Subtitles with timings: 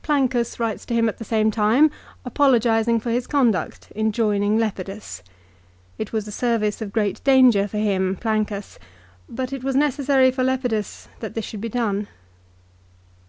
[0.00, 1.90] Plancus writes to him at the same time
[2.24, 5.24] apologising for his conduct in joining Lepidus.
[5.98, 8.78] It was a service of great danger for him, Plancus,
[9.28, 12.06] but it was necessary for Lepidus that this should be done.